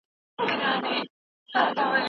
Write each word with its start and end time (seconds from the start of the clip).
چي 0.37 0.43
یووالی 0.53 0.97
وساتو. 1.43 1.97